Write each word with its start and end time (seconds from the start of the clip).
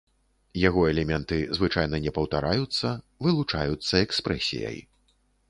Яго 0.67 0.85
элементы 0.91 1.37
звычайна 1.57 1.99
не 2.05 2.13
паўтараюцца, 2.15 2.95
вылучаюцца 3.27 4.03
экспрэсіяй. 4.09 4.77